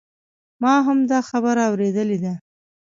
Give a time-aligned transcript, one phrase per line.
[0.63, 2.33] ما هم دا خبره اوریدلې ده